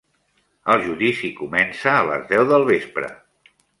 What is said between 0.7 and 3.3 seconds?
El judici comença a les deu del vespre.